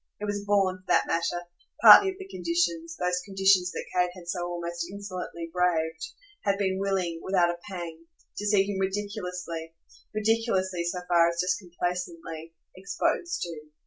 [0.19, 1.43] It was born, for that matter,
[1.79, 6.03] partly of the conditions, those conditions that Kate had so almost insolently braved,
[6.43, 8.07] had been willing, without a pang,
[8.39, 9.75] to see him ridiculously
[10.11, 13.67] ridiculously so far as just complacently exposed to.